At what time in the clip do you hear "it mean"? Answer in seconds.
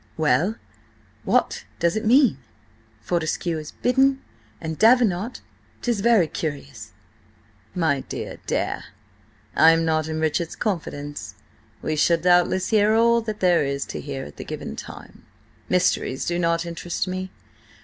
1.95-2.39